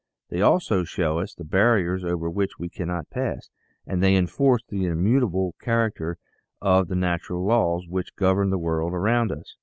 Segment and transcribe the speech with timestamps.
[0.29, 3.51] They also show us the bar riers over which we cannot pass,
[3.85, 6.17] and they enforce the immutable character
[6.59, 9.57] of the natural laws which govern the world around us.